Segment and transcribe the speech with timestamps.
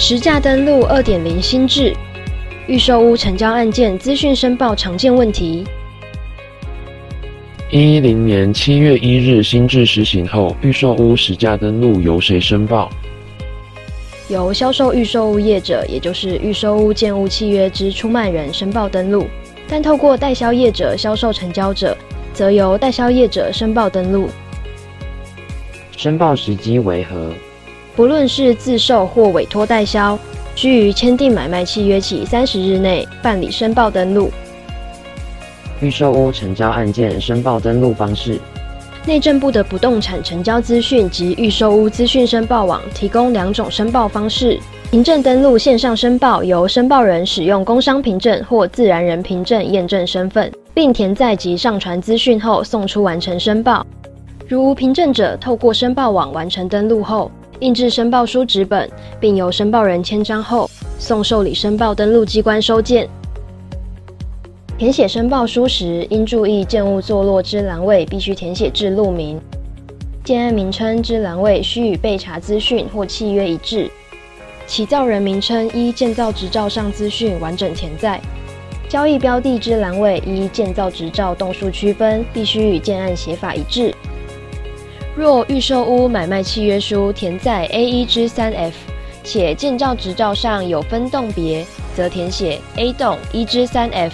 [0.00, 1.92] 实价登录二点零新制，
[2.68, 5.64] 预售屋成交案件资讯申报常见问题。
[7.72, 12.88] 一一零年七月一日新制实行后，预售屋实价登录由谁申报？
[14.28, 19.26] 由销售预售物业者，也就是预售屋建物契约之出卖人申报登录，
[19.66, 21.96] 但透过代销业者销售成交者，
[22.32, 24.28] 则由代销业者申报登录。
[25.96, 27.32] 申报时机为何？
[27.98, 30.16] 不论是自售或委托代销，
[30.54, 34.30] 需于签订买卖契约起三十日内办理申报登录。
[35.80, 38.38] 预售屋成交案件申报登录方式：
[39.04, 44.60] 内政部的不动产成交资讯及预售屋资讯申报网提供两种申报方式。
[44.92, 53.84] 凭证登录线上申报，由申报人使用工商凭证或自然人凭证验证身份，并填载及上传资讯后送出完成申报。
[54.46, 57.28] 如无凭证者，透过申报网完成登录后，
[57.60, 63.08] 印制申报书纸本，并由申报人签章后，送受理申报登录机关收件。
[64.76, 69.40] 填写申报书时，应注意建物坐落之栏位必须填写至路名，
[70.22, 73.90] 建案名称之栏位须与备查资讯或契约一致，
[74.68, 78.20] 起造人名称依建造执照上资讯完整填载，
[78.88, 83.92] 交易标的之栏位依建造执照栋数区分，必须与建案写法一致。
[85.18, 88.76] 若预售屋买卖契约书填在 A 一之三 F，
[89.24, 94.12] 且建造执照上有分栋别，则填写 A 栋一之三 F；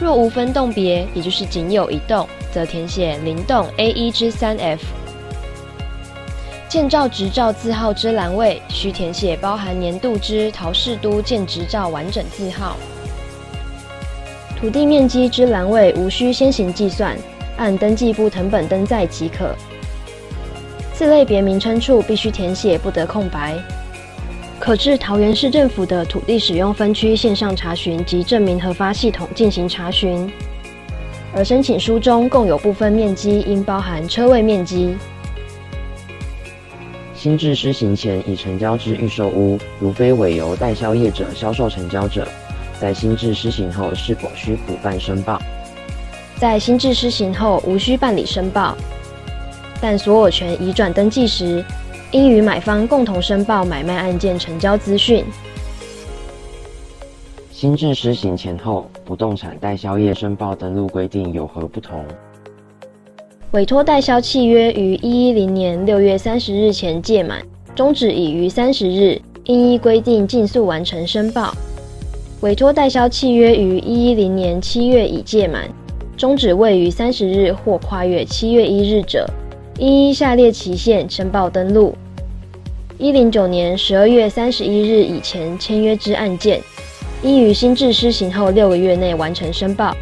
[0.00, 4.80] 若无分栋别，也就是仅有一栋，则填写零栋 A 一之三 F。
[6.66, 12.74] 建造执照字号之栏位需填写包含年度之桃市都建执照完整字号。
[14.58, 17.14] 土地面积之栏位无需先行计算，
[17.58, 19.54] 按登记簿藤本登载即可。
[20.98, 23.56] 次类别名称处必须填写，不得空白。
[24.58, 30.28] 可至桃园市政府的土地使用分区线上查询及证明核发系统进行查询。
[31.32, 34.96] 而申请书中共有部分面积应包含车位面积。
[37.14, 42.26] 新制施行前已成交之预售屋，如非委由代销业者销售成交者，
[42.80, 45.40] 在新制施行后是否需补办申报？
[46.34, 48.76] 在新制施行后无需办理申报。
[49.80, 51.64] 但所有权移转登记时，
[52.10, 55.24] 应与买方共同申报买卖案件成交资讯。
[57.52, 62.04] 新制施行前后，不动产代销业申报登录规定有何不同？
[63.52, 67.42] 委托代销契约于一一零年六月三十日前届满，
[67.74, 71.52] 终止已于三十日，应依规定尽速完成申报。
[72.42, 75.68] 委托代销契约于一一零年七月已届满，
[76.16, 79.28] 终止未于三十日或跨越七月一日者，
[79.78, 81.94] 依下列期限申报登录：
[82.98, 86.60] 一零九年十二月三十一日以前签约之案件，
[87.22, 89.92] 应于新制施行后六个月内完成申报；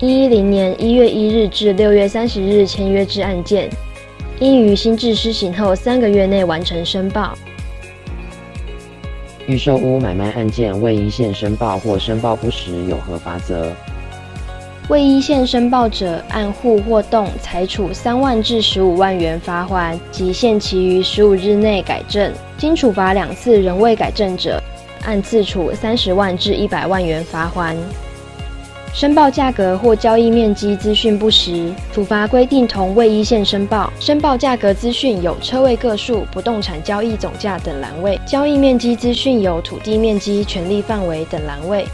[0.00, 3.70] 一一零年一月一日至六月三十日签约之案件，
[4.40, 7.32] 应于新制施行后三个月内完成申报。
[9.46, 13.72] 预售屋买卖案件未一线申报或申报不实，有何罚则？
[14.88, 22.32] 未依线申报者，按户或栋裁处三万至十五万元罚锾，及限期于十五日内改正。
[22.58, 24.60] 经处罚两次仍未改正者，
[25.04, 27.76] 按次处三十万至一百万元罚锾。
[28.92, 33.90] 申报价格或交易面积资讯不实，处罚规定同未依线申报。
[33.98, 41.86] 申报价格资讯有车位个数、不动产交易总价等栏位；交易面积资讯有土地面积、权利范围等栏位。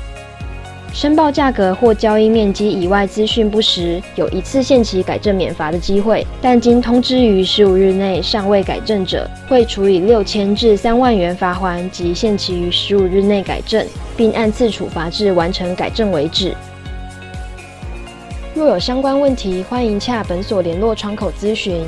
[0.92, 16.52] 申报价格或交易面积以外资讯不实，有一次限期改正免罚的机会，但经通知于十五日内尚未改正者，会处以六千至三万元罚锾及限期于十五日内改正，并按次处罚至完成改正为止。
[18.54, 21.84] 若有相关问题，欢迎洽本所联络窗口咨询。